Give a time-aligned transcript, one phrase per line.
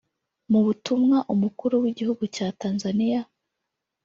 [0.51, 3.21] Mu butumwa umukuru w’Igihugu cya Tanzaniya